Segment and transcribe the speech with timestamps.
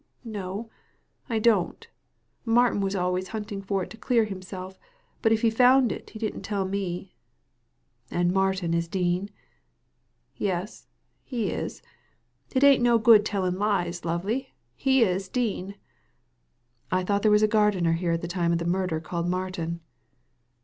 [0.41, 0.67] ""No,
[1.29, 1.87] I don't
[2.43, 4.79] Martin was always hunting for it to clear himself,
[5.21, 7.13] but if he found it he didn't tell me."
[8.09, 10.87] "And Martin is Dean?" Digitized by Google FOUND AT LAST
[11.29, 11.81] 221 ''Yes, he is.
[12.55, 14.55] It ain't no good tellin' lies, lovey!
[14.75, 15.75] He is Dean!""
[16.91, 19.81] I thought there was a gardener here at the time of the murder called Martin